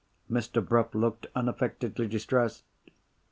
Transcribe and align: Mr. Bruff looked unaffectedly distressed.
Mr. 0.31 0.67
Bruff 0.67 0.95
looked 0.95 1.27
unaffectedly 1.35 2.07
distressed. 2.07 2.63